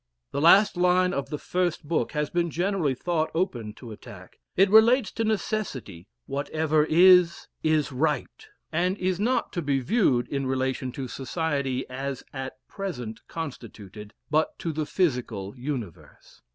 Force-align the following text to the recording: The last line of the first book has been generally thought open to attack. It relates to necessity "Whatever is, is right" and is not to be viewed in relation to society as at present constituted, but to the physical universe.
The 0.31 0.41
last 0.41 0.77
line 0.77 1.13
of 1.13 1.29
the 1.29 1.37
first 1.37 1.87
book 1.87 2.13
has 2.13 2.31
been 2.31 2.49
generally 2.49 2.95
thought 2.95 3.29
open 3.35 3.71
to 3.75 3.91
attack. 3.91 4.39
It 4.57 4.71
relates 4.71 5.11
to 5.11 5.23
necessity 5.23 6.07
"Whatever 6.25 6.85
is, 6.85 7.47
is 7.61 7.91
right" 7.91 8.47
and 8.71 8.97
is 8.97 9.19
not 9.19 9.53
to 9.53 9.61
be 9.61 9.79
viewed 9.79 10.27
in 10.27 10.47
relation 10.47 10.91
to 10.93 11.07
society 11.07 11.87
as 11.87 12.23
at 12.33 12.57
present 12.67 13.19
constituted, 13.27 14.15
but 14.31 14.57
to 14.57 14.71
the 14.73 14.87
physical 14.87 15.55
universe. 15.55 16.41